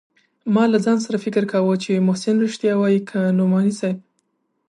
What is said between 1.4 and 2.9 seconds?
کاوه چې محسن رښتيا